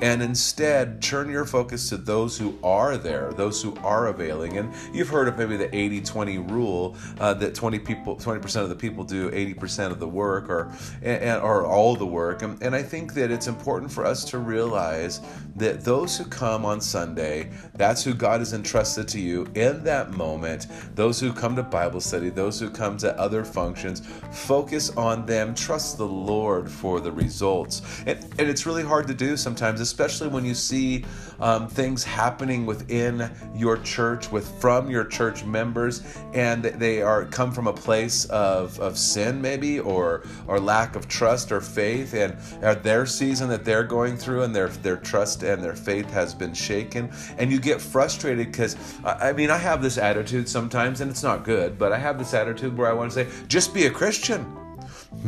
And 0.00 0.22
instead 0.22 1.00
turn 1.02 1.30
your 1.30 1.44
focus 1.44 1.88
to 1.88 1.96
those 1.96 2.36
who 2.38 2.58
are 2.62 2.96
there, 2.96 3.32
those 3.32 3.62
who 3.62 3.76
are 3.76 4.08
availing. 4.08 4.58
And 4.58 4.72
you've 4.92 5.08
heard 5.08 5.28
of 5.28 5.38
maybe 5.38 5.56
the 5.56 5.74
80 5.74 6.00
20 6.02 6.38
rule 6.38 6.96
uh, 7.20 7.34
that 7.34 7.54
20 7.54 7.78
people, 7.80 8.16
20% 8.16 8.62
of 8.62 8.68
the 8.68 8.76
people 8.76 9.04
do 9.04 9.30
80% 9.30 9.90
of 9.90 10.00
the 10.00 10.08
work 10.08 10.48
or, 10.48 10.72
and, 11.02 11.40
or 11.42 11.64
all 11.66 11.96
the 11.96 12.06
work. 12.06 12.42
And, 12.42 12.60
and 12.62 12.74
I 12.74 12.82
think 12.82 13.14
that 13.14 13.30
it's 13.30 13.46
important 13.46 13.90
for 13.90 14.04
us 14.04 14.24
to 14.26 14.38
realize 14.38 15.20
that 15.56 15.84
those 15.84 16.16
who 16.18 16.24
come 16.24 16.64
on 16.64 16.80
Sunday, 16.80 17.50
that's 17.74 18.04
who 18.04 18.14
God 18.14 18.40
has 18.40 18.52
entrusted 18.52 19.08
to 19.08 19.20
you 19.20 19.46
in 19.54 19.82
that 19.84 20.10
moment. 20.10 20.66
Those 20.94 21.18
who 21.18 21.32
come 21.32 21.56
to 21.56 21.62
Bible 21.62 22.00
study, 22.00 22.28
those 22.28 22.60
who 22.60 22.70
come 22.70 22.96
to 22.98 23.18
other 23.18 23.44
functions, 23.44 24.02
focus 24.30 24.90
on 24.96 25.26
them, 25.26 25.54
trust 25.54 25.98
the 25.98 26.06
Lord 26.06 26.70
for 26.70 27.00
the 27.00 27.12
results. 27.12 27.82
And, 28.06 28.22
and 28.38 28.48
it's 28.48 28.66
really 28.66 28.82
hard 28.82 29.06
to 29.08 29.14
do 29.14 29.36
sometimes, 29.36 29.80
especially 29.86 30.28
when 30.28 30.44
you 30.44 30.54
see 30.54 31.04
um, 31.40 31.68
things 31.68 32.02
happening 32.02 32.66
within 32.66 33.30
your 33.54 33.76
church, 33.78 34.30
with 34.32 34.46
from 34.60 34.90
your 34.90 35.04
church 35.04 35.44
members, 35.44 36.02
and 36.34 36.64
they 36.64 37.02
are 37.02 37.24
come 37.26 37.52
from 37.52 37.66
a 37.66 37.72
place 37.72 38.24
of, 38.26 38.78
of 38.80 38.98
sin, 38.98 39.40
maybe, 39.40 39.78
or 39.80 40.24
or 40.48 40.58
lack 40.58 40.96
of 40.96 41.08
trust 41.08 41.52
or 41.52 41.60
faith, 41.60 42.14
and 42.14 42.36
at 42.62 42.82
their 42.82 43.06
season 43.06 43.48
that 43.48 43.64
they're 43.64 43.84
going 43.84 44.16
through, 44.16 44.42
and 44.42 44.54
their 44.54 44.68
their 44.68 44.96
trust 44.96 45.42
and 45.42 45.62
their 45.62 45.76
faith 45.76 46.10
has 46.10 46.34
been 46.34 46.54
shaken, 46.54 47.10
and 47.38 47.52
you 47.52 47.60
get 47.60 47.80
frustrated 47.80 48.46
because 48.46 48.76
I 49.04 49.32
mean 49.32 49.50
I 49.50 49.58
have 49.58 49.82
this 49.82 49.98
attitude 49.98 50.48
sometimes, 50.48 51.00
and 51.00 51.10
it's 51.10 51.22
not 51.22 51.44
good, 51.44 51.78
but 51.78 51.92
I 51.92 51.98
have 51.98 52.18
this 52.18 52.34
attitude 52.34 52.76
where 52.76 52.90
I 52.90 52.92
want 52.92 53.12
to 53.12 53.24
say, 53.24 53.46
just 53.46 53.72
be 53.72 53.86
a 53.86 53.90
Christian 53.90 54.65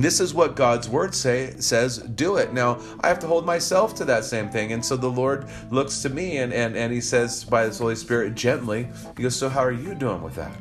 this 0.03 0.21
is 0.21 0.35
what 0.35 0.55
God's 0.55 0.89
word 0.89 1.15
say 1.15 1.55
says, 1.59 1.99
do 1.99 2.37
it. 2.37 2.53
Now, 2.53 2.81
I 3.01 3.09
have 3.09 3.19
to 3.21 3.27
hold 3.27 3.47
myself 3.47 3.95
to 3.97 4.05
that 4.07 4.25
same 4.25 4.49
thing. 4.49 4.73
And 4.73 4.85
so 4.85 4.97
the 4.97 5.11
Lord 5.11 5.47
looks 5.71 6.03
to 6.03 6.09
me 6.09 6.39
and, 6.39 6.53
and, 6.53 6.77
and 6.77 6.93
he 6.93 7.01
says 7.01 7.45
by 7.45 7.65
his 7.65 7.79
Holy 7.79 7.97
Spirit 7.97 8.35
gently, 8.35 8.89
he 9.17 9.23
goes, 9.23 9.37
So 9.37 9.49
how 9.49 9.61
are 9.61 9.73
you 9.73 9.95
doing 9.95 10.23
with 10.23 10.35
that? 10.35 10.57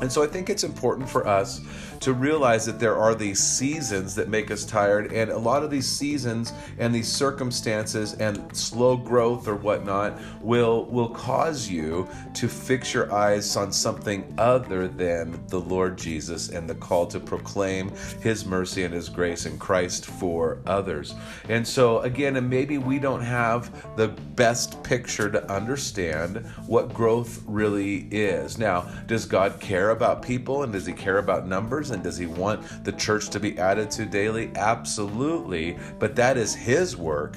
And 0.00 0.10
so 0.10 0.22
I 0.22 0.26
think 0.26 0.48
it's 0.48 0.64
important 0.64 1.08
for 1.08 1.26
us 1.26 1.60
to 2.00 2.14
realize 2.14 2.64
that 2.64 2.80
there 2.80 2.96
are 2.96 3.14
these 3.14 3.38
seasons 3.38 4.14
that 4.14 4.28
make 4.28 4.50
us 4.50 4.64
tired, 4.64 5.12
and 5.12 5.30
a 5.30 5.38
lot 5.38 5.62
of 5.62 5.70
these 5.70 5.86
seasons 5.86 6.52
and 6.78 6.94
these 6.94 7.10
circumstances 7.10 8.14
and 8.14 8.56
slow 8.56 8.96
growth 8.96 9.46
or 9.46 9.54
whatnot 9.54 10.18
will 10.42 10.86
will 10.86 11.10
cause 11.10 11.68
you 11.68 12.08
to 12.34 12.48
fix 12.48 12.94
your 12.94 13.12
eyes 13.12 13.56
on 13.56 13.70
something 13.70 14.34
other 14.38 14.88
than 14.88 15.38
the 15.48 15.60
Lord 15.60 15.98
Jesus 15.98 16.48
and 16.48 16.68
the 16.68 16.74
call 16.74 17.06
to 17.06 17.20
proclaim 17.20 17.92
His 18.22 18.46
mercy 18.46 18.84
and 18.84 18.94
His 18.94 19.08
grace 19.08 19.44
in 19.44 19.58
Christ 19.58 20.06
for 20.06 20.58
others. 20.66 21.14
And 21.48 21.66
so 21.66 22.00
again, 22.00 22.36
and 22.36 22.48
maybe 22.48 22.78
we 22.78 22.98
don't 22.98 23.22
have 23.22 23.96
the 23.96 24.08
best 24.08 24.82
picture 24.82 25.30
to 25.30 25.52
understand 25.52 26.38
what 26.66 26.94
growth 26.94 27.42
really 27.46 28.08
is. 28.10 28.58
Now, 28.58 28.82
does 29.06 29.26
God 29.26 29.60
care 29.60 29.90
about 29.90 30.22
people 30.22 30.62
and 30.62 30.72
does 30.72 30.86
He 30.86 30.94
care 30.94 31.18
about 31.18 31.46
numbers? 31.46 31.89
And 31.90 32.02
does 32.02 32.18
he 32.18 32.26
want 32.26 32.84
the 32.84 32.92
church 32.92 33.28
to 33.30 33.40
be 33.40 33.58
added 33.58 33.90
to 33.92 34.06
daily? 34.06 34.50
Absolutely. 34.54 35.78
But 35.98 36.16
that 36.16 36.36
is 36.36 36.54
his 36.54 36.96
work, 36.96 37.36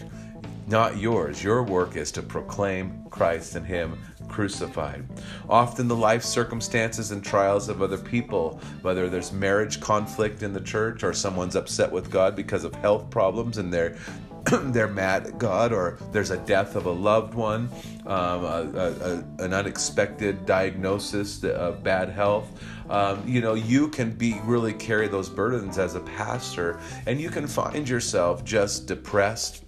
not 0.67 0.97
yours. 0.97 1.43
Your 1.43 1.63
work 1.63 1.95
is 1.95 2.11
to 2.13 2.21
proclaim 2.21 3.05
Christ 3.09 3.55
and 3.55 3.65
him 3.65 3.97
crucified. 4.27 5.05
Often 5.47 5.87
the 5.87 5.95
life 5.95 6.23
circumstances 6.23 7.11
and 7.11 7.23
trials 7.23 7.69
of 7.69 7.81
other 7.81 7.97
people, 7.97 8.59
whether 8.81 9.09
there's 9.09 9.31
marriage 9.31 9.79
conflict 9.79 10.41
in 10.41 10.53
the 10.53 10.61
church 10.61 11.03
or 11.03 11.13
someone's 11.13 11.55
upset 11.55 11.91
with 11.91 12.09
God 12.09 12.35
because 12.35 12.63
of 12.63 12.73
health 12.75 13.09
problems 13.09 13.59
and 13.59 13.71
they're 13.71 13.95
they're 14.63 14.87
mad 14.87 15.27
at 15.27 15.37
God, 15.37 15.71
or 15.73 15.97
there's 16.11 16.31
a 16.31 16.37
death 16.37 16.75
of 16.75 16.85
a 16.85 16.91
loved 16.91 17.33
one, 17.33 17.69
um, 18.05 18.43
a, 18.43 19.23
a, 19.39 19.43
an 19.43 19.53
unexpected 19.53 20.45
diagnosis 20.45 21.43
of 21.43 21.83
bad 21.83 22.09
health. 22.09 22.61
Um, 22.89 23.23
you 23.27 23.41
know, 23.41 23.53
you 23.53 23.87
can 23.87 24.11
be 24.11 24.39
really 24.43 24.73
carry 24.73 25.07
those 25.07 25.29
burdens 25.29 25.77
as 25.77 25.95
a 25.95 26.01
pastor, 26.01 26.79
and 27.07 27.19
you 27.19 27.29
can 27.29 27.47
find 27.47 27.87
yourself 27.87 28.43
just 28.43 28.87
depressed 28.87 29.63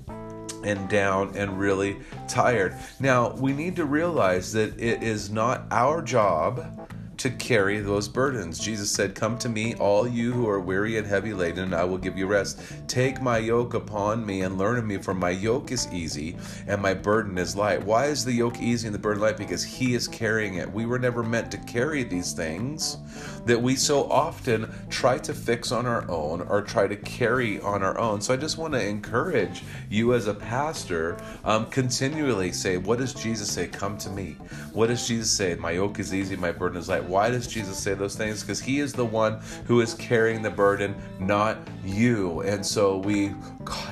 and 0.63 0.89
down 0.89 1.36
and 1.36 1.60
really 1.60 1.98
tired. 2.27 2.75
Now, 3.00 3.34
we 3.36 3.54
need 3.54 3.75
to 3.77 3.86
realize 3.86 4.51
that 4.54 4.80
it 4.80 5.04
is 5.04 5.30
not 5.30 5.65
our 5.72 6.01
job 6.01 6.89
to 7.25 7.32
carry 7.32 7.79
those 7.79 8.08
burdens. 8.08 8.60
Jesus 8.60 8.91
said, 8.91 9.15
Come 9.15 9.36
to 9.39 9.50
me, 9.50 9.74
all 9.75 10.08
you 10.08 10.32
who 10.32 10.48
are 10.48 10.60
weary 10.60 11.00
and 11.00 11.08
heavy 11.08 11.34
laden, 11.34 11.63
and 11.63 11.74
I 11.74 11.84
will 11.84 11.98
give 11.98 12.15
you 12.15 12.27
rest. 12.27 12.62
Take 12.88 13.20
my 13.20 13.39
yoke 13.39 13.74
upon 13.74 14.24
me 14.24 14.41
and 14.41 14.60
learn 14.60 14.77
of 14.77 14.86
me, 14.86 14.98
for 14.98 15.15
my 15.15 15.32
yoke 15.32 15.72
is 15.72 15.91
easy 15.91 16.38
and 16.67 16.79
my 16.79 16.94
burden 16.94 17.39
is 17.39 17.55
light. 17.55 17.84
Why 17.84 18.05
is 18.05 18.24
the 18.24 18.32
yoke 18.32 18.62
easy 18.62 18.88
and 18.88 18.94
the 18.94 19.00
burden 19.00 19.24
light? 19.24 19.38
Because 19.38 19.63
He 19.63 19.96
is 19.96 20.08
carrying 20.08 20.55
it. 20.55 20.72
We 20.72 20.86
were 20.86 21.00
never 21.00 21.24
meant 21.24 21.50
to 21.53 21.58
carry 21.58 22.03
these 22.03 22.32
things 22.32 22.98
that 23.46 23.60
we 23.60 23.75
so 23.75 24.03
often 24.12 24.72
try 24.91 25.17
to 25.17 25.34
fix 25.34 25.72
on 25.72 25.88
our 25.88 26.08
own 26.10 26.41
or 26.41 26.62
try 26.62 26.86
to 26.86 26.96
carry 26.96 27.60
on 27.62 27.82
our 27.82 27.98
own. 27.98 28.22
So 28.22 28.36
I 28.36 28.38
just 28.38 28.60
want 28.60 28.74
to 28.74 28.86
encourage 28.86 29.63
you 29.89 30.13
as 30.13 30.27
a 30.27 30.34
pastor, 30.36 31.17
um, 31.44 31.65
continually 31.72 32.51
say, 32.51 32.77
What 32.77 33.00
does 33.00 33.15
Jesus 33.15 33.50
say? 33.50 33.67
Come 33.67 33.98
to 34.00 34.12
me. 34.12 34.36
What 34.74 34.88
does 34.88 35.08
Jesus 35.08 35.32
say? 35.32 35.55
My 35.55 35.72
yoke 35.72 35.98
is 35.98 36.13
easy, 36.13 36.36
my 36.36 36.51
burden 36.51 36.77
is 36.77 36.88
light. 36.88 37.05
Why 37.16 37.30
does 37.30 37.48
Jesus 37.48 37.78
say 37.78 37.94
those 37.94 38.18
things? 38.18 38.42
Because 38.42 38.60
he 38.60 38.82
is 38.82 38.92
the 38.92 39.06
one 39.06 39.40
who 39.68 39.80
is 39.80 39.94
carrying 39.94 40.42
the 40.42 40.50
burden, 40.50 40.94
not 41.18 41.58
you. 41.86 42.42
And 42.42 42.66
so 42.66 42.98
we 42.98 43.34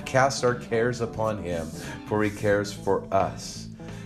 cast 0.04 0.44
our 0.44 0.56
cares 0.56 1.00
upon 1.00 1.42
him, 1.42 1.66
for 2.06 2.22
he 2.22 2.30
cares 2.30 2.74
for 2.74 3.06
us. 3.14 3.63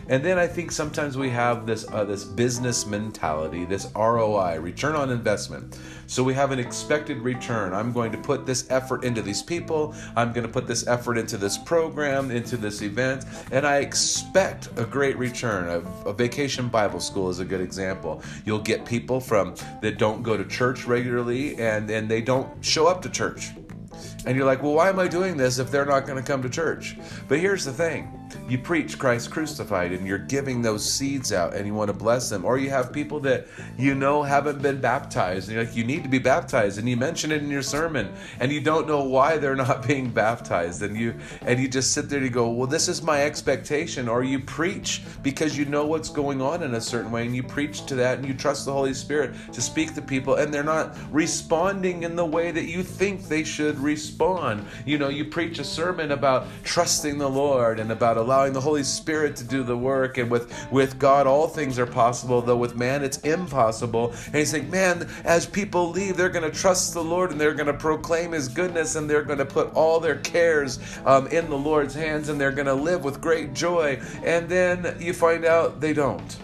And 0.10 0.24
then 0.24 0.40
I 0.40 0.48
think 0.48 0.72
sometimes 0.72 1.18
we 1.18 1.30
have 1.32 1.66
this 1.66 1.86
uh, 1.92 2.06
this 2.06 2.24
business 2.24 2.86
mentality, 2.86 3.66
this 3.66 3.92
ROI, 3.96 4.60
return 4.60 4.96
on 4.96 5.10
investment. 5.10 5.78
So 6.08 6.24
we 6.24 6.34
have 6.34 6.52
an 6.52 6.60
expected 6.60 7.18
return. 7.18 7.74
I'm 7.74 7.92
going 7.92 8.14
to 8.14 8.18
put 8.18 8.46
this 8.46 8.72
effort 8.72 9.04
into 9.04 9.22
these 9.22 9.44
people. 9.44 9.94
I'm 10.16 10.32
going 10.32 10.48
to 10.48 10.52
put 10.52 10.66
this 10.66 10.88
effort 10.88 11.18
into 11.18 11.38
this 11.38 11.58
program, 11.58 12.32
into 12.32 12.56
this 12.56 12.82
event, 12.82 13.26
and 13.52 13.68
I 13.68 13.80
expect 13.80 14.70
a 14.78 14.86
great 14.86 15.18
return. 15.18 15.68
A, 15.68 16.10
a 16.10 16.14
vacation 16.14 16.70
Bible 16.70 17.02
school 17.02 17.30
is 17.30 17.40
a 17.40 17.46
good 17.46 17.62
example. 17.62 18.24
You'll 18.46 18.60
get 18.60 18.86
people 18.86 19.20
from 19.20 19.56
that 19.82 19.98
don't 19.98 20.24
go 20.24 20.38
to 20.38 20.46
church 20.46 20.86
regularly 20.86 21.58
and 21.58 21.90
and 21.92 22.08
they 22.08 22.22
don't 22.22 22.64
show 22.64 22.88
up 22.88 23.02
to 23.02 23.10
church. 23.10 23.52
And 24.26 24.36
you're 24.36 24.46
like, 24.46 24.64
well, 24.64 24.74
why 24.74 24.90
am 24.90 25.00
I 25.00 25.08
doing 25.08 25.38
this 25.38 25.60
if 25.60 25.72
they're 25.72 25.86
not 25.86 26.06
going 26.06 26.22
to 26.22 26.26
come 26.26 26.42
to 26.42 26.50
church? 26.50 26.98
But 27.28 27.40
here's 27.40 27.64
the 27.64 27.74
thing 27.74 28.12
you 28.50 28.58
preach 28.58 28.98
Christ 28.98 29.32
crucified 29.32 29.92
and 29.94 30.06
you're 30.06 30.18
giving 30.18 30.62
those 30.62 30.90
seeds 30.90 31.32
out 31.32 31.54
and 31.54 31.66
you 31.66 31.74
want 31.74 31.90
to 31.90 31.94
bless 31.94 32.30
them. 32.30 32.44
Or 32.44 32.58
you 32.58 32.70
have 32.70 32.92
people 32.92 33.20
that 33.22 33.48
you 33.78 33.96
know 33.96 34.24
haven't 34.24 34.62
been 34.62 34.82
baptized 34.82 35.48
and 35.48 35.56
you're 35.56 35.66
like, 35.66 35.76
you 35.76 35.84
need 35.84 36.04
to 36.04 36.10
be 36.10 36.20
baptized 36.20 36.78
and 36.78 36.90
you 36.90 36.98
mention 36.98 37.32
it 37.32 37.42
in 37.42 37.50
your 37.50 37.62
sermon 37.62 38.12
and 38.40 38.52
you 38.52 38.60
don't 38.60 38.88
know 38.88 39.04
why 39.04 39.38
they're 39.38 39.56
not 39.68 39.88
being 39.88 40.10
baptized. 40.10 40.82
And 40.82 40.98
you 40.98 41.16
and 41.42 41.60
you 41.60 41.68
just 41.68 41.94
sit 41.94 42.10
there 42.10 42.18
and 42.18 42.28
you 42.28 42.34
go, 42.34 42.50
Well, 42.50 42.68
this 42.68 42.88
is 42.88 43.02
my 43.02 43.24
expectation. 43.24 44.10
Or 44.10 44.24
you 44.24 44.40
preach 44.40 45.04
because 45.24 45.58
you 45.58 45.66
know 45.66 45.86
what's 45.86 46.10
going 46.10 46.42
on 46.42 46.64
in 46.64 46.76
a 46.76 46.82
certain 46.82 47.12
way 47.12 47.26
and 47.26 47.36
you 47.36 47.44
preach 47.44 47.86
to 47.86 47.96
that 47.96 48.18
and 48.18 48.28
you 48.28 48.34
trust 48.34 48.66
the 48.66 48.74
Holy 48.74 48.94
Spirit 48.94 49.36
to 49.54 49.62
speak 49.62 49.94
to 49.96 50.02
people 50.02 50.36
and 50.36 50.54
they're 50.54 50.64
not 50.64 50.96
responding 51.12 52.04
in 52.04 52.16
the 52.16 52.26
way 52.26 52.52
that 52.52 52.66
you 52.66 52.84
think 52.84 53.28
they 53.28 53.44
should 53.44 53.78
respond. 53.80 54.07
You 54.86 54.98
know, 54.98 55.10
you 55.10 55.26
preach 55.26 55.60
a 55.60 55.64
sermon 55.64 56.12
about 56.12 56.48
trusting 56.64 57.18
the 57.18 57.30
Lord 57.30 57.80
and 57.80 57.92
about 57.92 58.18
allowing 58.18 58.54
the 58.54 58.62
Holy 58.62 58.84
Spirit 58.84 59.36
to 59.38 59.44
do 59.44 59.64
the 59.64 59.78
work. 59.78 60.18
And 60.18 60.30
with, 60.30 60.54
with 60.72 61.00
God, 61.00 61.28
all 61.28 61.48
things 61.48 61.80
are 61.80 61.86
possible, 61.86 62.42
though 62.42 62.58
with 62.58 62.76
man, 62.76 63.04
it's 63.04 63.18
impossible. 63.20 64.14
And 64.28 64.36
he's 64.36 64.52
saying, 64.52 64.70
man, 64.70 65.08
as 65.24 65.46
people 65.46 65.90
leave, 65.90 66.18
they're 66.18 66.30
going 66.30 66.50
to 66.50 66.58
trust 66.58 66.94
the 66.94 67.04
Lord 67.04 67.32
and 67.32 67.40
they're 67.40 67.54
going 67.54 67.68
to 67.68 67.74
proclaim 67.74 68.32
his 68.32 68.48
goodness 68.48 68.96
and 68.96 69.10
they're 69.10 69.24
going 69.24 69.40
to 69.40 69.46
put 69.46 69.74
all 69.74 70.00
their 70.00 70.18
cares 70.18 70.80
um, 71.06 71.28
in 71.28 71.50
the 71.50 71.58
Lord's 71.58 71.94
hands 71.94 72.30
and 72.30 72.40
they're 72.40 72.52
going 72.52 72.68
to 72.68 72.74
live 72.74 73.04
with 73.04 73.22
great 73.22 73.54
joy. 73.54 74.02
And 74.24 74.50
then 74.50 74.98
you 75.00 75.14
find 75.14 75.46
out 75.46 75.80
they 75.80 75.94
don't 75.94 76.38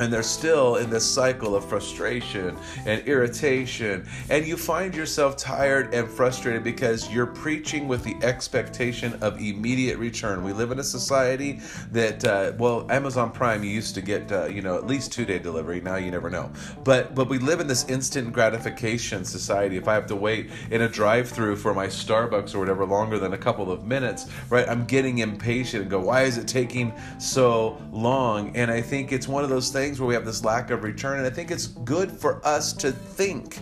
and 0.00 0.12
they're 0.12 0.22
still 0.22 0.76
in 0.76 0.90
this 0.90 1.04
cycle 1.04 1.56
of 1.56 1.64
frustration 1.64 2.56
and 2.86 3.06
irritation. 3.06 4.06
And 4.30 4.46
you 4.46 4.56
find 4.56 4.94
yourself 4.94 5.36
tired 5.36 5.92
and 5.94 6.08
frustrated 6.08 6.64
because 6.64 7.10
you're 7.10 7.26
preaching 7.26 7.88
with 7.88 8.04
the 8.04 8.16
expectation 8.22 9.14
of 9.22 9.40
immediate 9.40 9.98
return. 9.98 10.44
We 10.44 10.52
live 10.52 10.70
in 10.70 10.78
a 10.78 10.84
society 10.84 11.60
that 11.92 12.24
uh, 12.24 12.52
well 12.58 12.86
amazon 12.90 13.30
prime 13.30 13.62
you 13.64 13.70
used 13.70 13.94
to 13.94 14.00
get 14.00 14.30
uh, 14.32 14.46
you 14.46 14.62
know 14.62 14.76
at 14.76 14.86
least 14.86 15.12
two 15.12 15.24
day 15.24 15.38
delivery. 15.38 15.80
Now 15.80 15.96
you 15.96 16.10
never 16.10 16.30
know. 16.30 16.50
But 16.84 17.14
but 17.14 17.28
we 17.28 17.38
live 17.38 17.60
in 17.60 17.66
this 17.66 17.88
instant 17.88 18.32
gratification 18.32 19.24
society. 19.24 19.76
If 19.76 19.88
i 19.88 19.94
have 19.94 20.06
to 20.06 20.16
wait 20.16 20.50
in 20.70 20.82
a 20.82 20.88
drive 20.88 21.28
through 21.28 21.56
for 21.56 21.74
my 21.74 21.86
starbucks 21.86 22.54
or 22.54 22.58
whatever 22.58 22.84
longer 22.84 23.18
than 23.18 23.32
a 23.32 23.38
couple 23.38 23.70
of 23.70 23.84
minutes 23.84 24.26
right 24.50 24.68
i'm 24.68 24.84
getting 24.84 25.18
impatient 25.18 25.82
and 25.82 25.90
go 25.90 26.00
why 26.00 26.22
is 26.22 26.38
it 26.38 26.46
taking 26.46 26.92
so 27.18 27.80
long? 27.92 28.56
And 28.56 28.70
i 28.70 28.80
think 28.80 29.12
it's 29.12 29.28
one 29.28 29.44
of 29.44 29.50
those 29.50 29.70
things 29.70 29.87
things 29.88 30.00
where 30.00 30.06
we 30.06 30.12
have 30.12 30.26
this 30.26 30.44
lack 30.44 30.70
of 30.70 30.82
return. 30.82 31.16
And 31.16 31.26
I 31.26 31.30
think 31.30 31.50
it's 31.50 31.68
good 31.68 32.12
for 32.12 32.46
us 32.46 32.74
to 32.74 32.92
think 32.92 33.58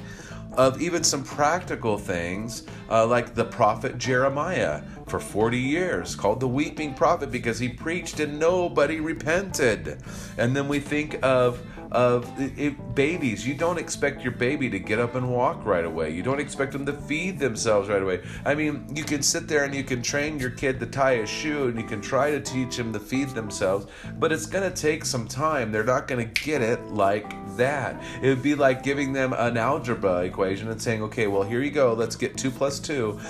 of 0.55 0.83
even 0.83 1.05
some 1.05 1.23
practical 1.23 1.97
things, 1.97 2.65
uh, 2.91 3.07
like 3.07 3.35
the 3.35 3.45
prophet 3.45 3.97
Jeremiah 3.97 4.83
for 5.07 5.21
40 5.21 5.59
years, 5.59 6.15
called 6.15 6.41
the 6.41 6.49
weeping 6.49 6.95
prophet 6.95 7.31
because 7.31 7.59
he 7.59 7.69
preached 7.69 8.21
and 8.21 8.39
nobody 8.39 9.01
repented. 9.01 10.03
And 10.37 10.55
then 10.55 10.69
we 10.69 10.81
think 10.81 11.19
of 11.23 11.61
of 11.93 12.31
babies. 12.95 13.47
You 13.47 13.55
don't 13.55 13.79
expect 13.79 14.23
your 14.23 14.33
baby 14.33 14.69
to 14.71 14.79
get 14.79 14.99
up 14.99 15.15
and 15.15 15.33
walk 15.33 15.65
right 15.65 15.85
away. 15.85 16.11
You 16.11 16.23
don't 16.23 16.41
expect 16.41 16.73
them 16.73 16.87
to 16.87 16.93
feed 16.93 17.39
themselves 17.39 17.89
right 17.89 18.03
away. 18.03 18.23
I 18.45 18.55
mean, 18.55 18.87
you 18.95 19.05
can 19.05 19.23
sit 19.23 19.49
there 19.49 19.65
and 19.65 19.75
you 19.75 19.85
can 19.85 20.03
train 20.03 20.39
your 20.39 20.51
kid 20.51 20.81
to 20.81 20.87
tie 20.87 21.13
a 21.13 21.27
shoe 21.27 21.69
and 21.69 21.79
you 21.79 21.87
can 21.87 22.01
try 22.01 22.31
to 22.31 22.41
teach 22.41 22.77
them 22.77 22.93
to 22.93 23.01
feed 23.01 23.29
themselves, 23.31 23.87
but 24.19 24.33
it's 24.33 24.47
going 24.47 24.69
to 24.71 24.77
take 24.77 25.05
some 25.05 25.29
time. 25.29 25.73
They're 25.73 25.85
not 25.85 26.09
going 26.09 26.29
to 26.29 26.43
get 26.43 26.63
it 26.63 26.83
like 26.89 27.33
that. 27.57 28.03
It 28.23 28.29
would 28.29 28.43
be 28.43 28.55
like 28.55 28.83
giving 28.83 29.13
them 29.13 29.33
an 29.33 29.57
algebra 29.57 30.25
equation 30.25 30.71
and 30.71 30.81
saying, 30.81 31.03
okay, 31.05 31.27
well, 31.27 31.43
here 31.43 31.63
you 31.63 31.71
go. 31.71 31.95
Let's 31.95 32.17
get 32.17 32.37
two 32.37 32.51
plus 32.51 32.79
two 32.79 33.21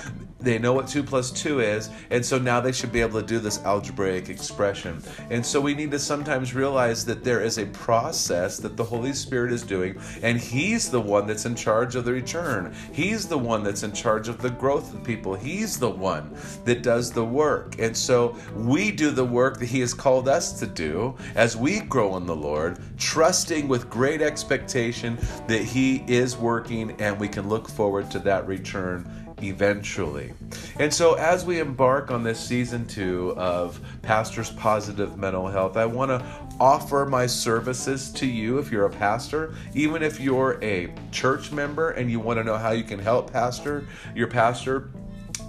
they 0.47 0.59
know 0.59 0.73
what 0.73 0.87
2 0.87 1.03
plus 1.03 1.33
2 1.33 1.61
is, 1.61 1.91
and 2.11 2.25
so 2.25 2.39
now 2.39 2.61
they 2.61 2.71
should 2.71 2.93
be 2.93 3.01
able 3.01 3.21
to 3.21 3.27
do 3.27 3.41
this 3.41 3.59
algebraic 3.65 4.29
expression. 4.29 5.03
And 5.29 5.45
so 5.45 5.61
we 5.61 5.75
need 5.75 5.91
to 5.91 5.99
sometimes 5.99 6.55
realize 6.55 7.05
that 7.07 7.25
there 7.25 7.41
is 7.43 7.59
a 7.59 7.67
process 7.67 8.59
that 8.59 8.77
the 8.77 8.85
Holy 8.85 9.13
Spirit 9.13 9.53
is 9.53 9.65
doing, 9.65 9.99
and 10.23 10.39
He's 10.39 10.89
the 10.89 11.01
one 11.01 11.27
that's 11.27 11.47
in 11.47 11.57
charge 11.57 11.97
of 11.97 12.05
the 12.05 12.13
return. 12.13 12.73
He's 12.93 13.27
the 13.27 13.37
one 13.37 13.65
that's 13.65 13.83
in 13.83 13.93
charge 13.93 14.29
of 14.29 14.41
the 14.41 14.51
growth 14.51 14.95
of 14.95 15.03
people. 15.03 15.35
He's 15.35 15.79
the 15.79 15.91
one 15.91 16.37
that 16.65 16.83
does 16.83 17.11
the 17.11 17.25
work. 17.25 17.81
And 17.81 17.97
so 17.97 18.37
we 18.55 18.93
do 18.93 19.11
the 19.11 19.25
work 19.25 19.59
that 19.59 19.67
He 19.67 19.81
has 19.81 19.93
called 19.93 20.29
us 20.29 20.53
to 20.61 20.67
do 20.67 21.17
as 21.35 21.57
we 21.57 21.81
grow 21.81 22.17
in 22.19 22.25
the 22.25 22.37
Lord, 22.37 22.79
trusting 22.99 23.67
with 23.67 23.91
great 23.91 24.23
expectation 24.23 25.19
that 25.49 25.63
He 25.63 26.05
is 26.07 26.37
working 26.37 26.93
and 27.01 27.19
we 27.19 27.27
can 27.27 27.49
look 27.49 27.69
forward 27.69 28.13
to 28.13 28.21
that 28.21 28.47
return 28.47 29.26
eventually. 29.43 30.33
And 30.79 30.93
so, 30.93 31.15
as 31.15 31.45
we 31.45 31.61
embark 31.61 32.11
on 32.11 32.23
this 32.23 32.39
season 32.39 32.87
two 32.87 33.35
of 33.37 33.81
Pastor's 34.03 34.51
Positive 34.53 35.17
Mental 35.17 35.47
Health, 35.47 35.77
I 35.77 35.87
want 35.87 36.11
to 36.11 36.25
offer 36.59 37.05
my 37.05 37.27
services 37.27 38.11
to 38.13 38.27
you 38.27 38.59
if 38.59 38.71
you're 38.71 38.87
a 38.87 38.91
pastor, 38.91 39.55
even 39.75 40.03
if 40.03 40.21
you're 40.21 40.63
a 40.63 40.93
church 41.13 41.53
member 41.53 41.91
and 41.91 42.11
you 42.11 42.21
want 42.21 42.39
to 42.39 42.45
know 42.45 42.57
how 42.57 42.71
you 42.71 42.85
can 42.85 42.99
help 42.99 43.33
pastor 43.33 43.87
your 44.15 44.29
pastor 44.29 44.91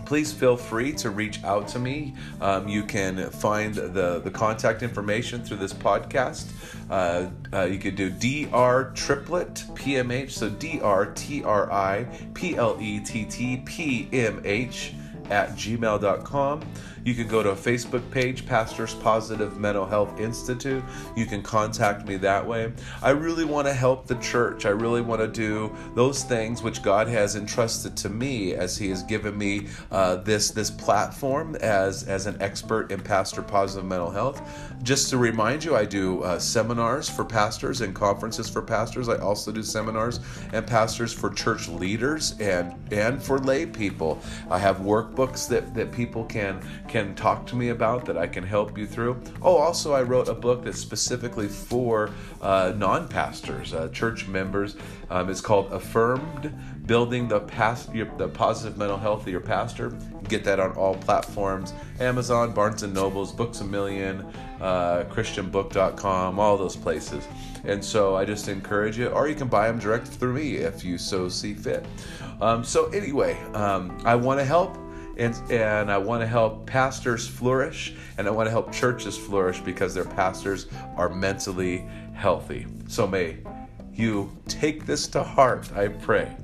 please 0.08 0.32
feel 0.32 0.56
free 0.56 0.94
to 0.94 1.10
reach 1.10 1.44
out 1.44 1.68
to 1.68 1.78
me. 1.78 2.16
Um, 2.40 2.66
you 2.70 2.84
can 2.84 3.30
find 3.30 3.76
the, 3.76 4.22
the 4.24 4.32
contact 4.32 4.82
information 4.82 5.44
through 5.44 5.58
this 5.58 5.74
podcast. 5.74 6.48
Uh, 6.90 7.30
uh, 7.52 7.66
you 7.66 7.78
could 7.78 7.98
do 7.98 8.10
DR 8.10 8.94
triplett 8.96 9.66
PMH, 9.76 10.32
so 10.32 10.50
DR 10.50 11.14
T 11.14 11.44
R 11.44 11.70
I 11.70 12.06
P 12.34 12.56
L 12.56 12.78
E 12.80 13.02
T 13.02 13.26
T 13.26 13.58
P 13.66 14.08
M 14.14 14.42
H 14.46 14.94
at 15.30 15.50
gmail.com. 15.50 16.62
You 17.08 17.16
can 17.16 17.30
go 17.30 17.42
to 17.42 17.52
a 17.52 17.56
Facebook 17.56 18.12
page, 18.12 18.46
Pastors 18.46 18.94
Positive 18.94 19.58
Mental 19.58 19.86
Health 19.86 20.20
Institute. 20.20 20.84
You 21.16 21.26
can 21.26 21.42
contact 21.42 22.06
me 22.06 22.18
that 22.18 22.46
way. 22.46 22.74
I 23.02 23.12
really 23.12 23.46
want 23.46 23.66
to 23.66 23.74
help 23.74 24.08
the 24.08 24.16
church. 24.16 24.66
I 24.66 24.72
really 24.72 25.00
want 25.00 25.22
to 25.22 25.28
do 25.30 25.74
those 25.96 26.26
things 26.26 26.62
which 26.62 26.84
God 26.84 27.08
has 27.08 27.38
entrusted 27.38 27.96
to 27.96 28.10
me 28.10 28.56
as 28.56 28.78
He 28.78 28.90
has 28.90 29.04
given 29.04 29.38
me 29.38 29.68
uh, 29.90 30.18
this 30.18 30.52
this 30.52 30.70
platform 30.70 31.56
as 31.62 32.04
as 32.04 32.26
an 32.26 32.36
expert 32.42 32.92
in 32.92 33.00
pastor 33.00 33.42
positive 33.42 33.86
mental 33.86 34.12
health. 34.12 34.42
Just 34.84 35.10
to 35.12 35.18
remind 35.18 35.64
you, 35.64 35.78
I 35.78 35.86
do 35.86 36.24
uh, 36.24 36.38
seminars 36.38 37.08
for 37.08 37.24
pastors 37.24 37.80
and 37.80 37.96
conferences 37.96 38.50
for 38.50 38.62
pastors. 38.62 39.08
I 39.08 39.16
also 39.20 39.54
do 39.54 39.64
seminars 39.64 40.20
and 40.52 40.68
pastors 40.68 41.14
for 41.14 41.30
church 41.30 41.70
leaders 41.70 42.36
and 42.42 42.76
and 42.92 43.24
for 43.24 43.40
lay 43.40 43.66
people. 43.66 44.20
I 44.52 44.60
have 44.60 44.80
workbooks 44.80 45.48
that 45.48 45.74
that 45.74 45.94
people 45.94 46.26
can 46.26 46.60
can 46.90 46.97
can 46.98 47.14
talk 47.16 47.46
to 47.48 47.56
me 47.56 47.70
about 47.70 48.06
that 48.06 48.18
I 48.18 48.28
can 48.28 48.44
help 48.44 48.78
you 48.78 48.88
through. 48.88 49.22
Oh, 49.42 49.58
also, 49.58 49.94
I 49.94 50.02
wrote 50.02 50.28
a 50.28 50.34
book 50.34 50.64
that's 50.64 50.80
specifically 50.80 51.48
for 51.48 52.10
uh, 52.42 52.74
non 52.76 53.08
pastors, 53.08 53.74
uh, 53.74 53.90
church 53.90 54.28
members. 54.28 54.76
Um, 55.10 55.30
it's 55.30 55.42
called 55.42 55.72
Affirmed 55.72 56.54
Building 56.86 57.28
the, 57.28 57.42
your, 57.94 58.08
the 58.18 58.28
Positive 58.28 58.78
Mental 58.78 58.98
Health 58.98 59.22
of 59.22 59.28
Your 59.28 59.42
Pastor. 59.42 59.90
Get 60.28 60.44
that 60.46 60.60
on 60.60 60.72
all 60.72 60.96
platforms 60.96 61.74
Amazon, 62.00 62.54
Barnes 62.54 62.84
and 62.84 62.94
Nobles, 62.94 63.32
Books 63.32 63.62
a 63.62 63.64
Million, 63.64 64.22
uh, 64.60 65.04
ChristianBook.com, 65.10 66.40
all 66.40 66.58
those 66.58 66.76
places. 66.76 67.28
And 67.64 67.84
so 67.84 68.16
I 68.16 68.26
just 68.26 68.48
encourage 68.48 68.98
you, 68.98 69.08
or 69.08 69.28
you 69.28 69.36
can 69.36 69.48
buy 69.48 69.68
them 69.68 69.80
direct 69.80 70.08
through 70.08 70.34
me 70.34 70.56
if 70.56 70.84
you 70.84 70.98
so 70.98 71.30
see 71.30 71.54
fit. 71.54 71.86
Um, 72.40 72.64
so, 72.64 72.88
anyway, 72.90 73.34
um, 73.54 73.98
I 74.06 74.16
want 74.16 74.40
to 74.40 74.46
help 74.46 74.78
and, 75.18 75.36
and 75.52 75.92
I 75.92 75.98
want 75.98 76.22
to 76.22 76.28
help 76.28 76.66
pastors 76.66 77.28
flourish 77.28 77.94
and 78.18 78.28
I 78.28 78.32
want 78.32 78.48
to 78.48 78.52
help 78.52 78.72
churches 78.72 79.18
flourish 79.18 79.60
because 79.60 79.94
their 79.94 80.06
pastors 80.06 80.68
are 80.96 81.10
mentally 81.10 81.86
healthy. 82.14 82.66
So 82.88 83.08
may 83.08 83.38
you 83.94 84.32
take 84.48 84.86
this 84.86 85.08
to 85.10 85.24
heart, 85.24 85.72
I 85.76 85.88
pray, 85.88 86.36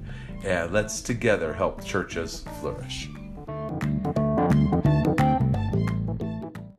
and 0.43 0.73
let's 0.73 1.01
together 1.01 1.53
help 1.53 1.83
churches 1.85 2.43
flourish. 2.59 3.09